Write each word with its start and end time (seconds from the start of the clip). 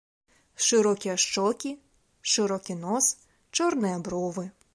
Шырокія 0.67 1.15
шчокі, 1.23 1.71
шырокі 2.37 2.79
нос, 2.83 3.13
чорныя 3.61 3.97
бровы. 4.07 4.53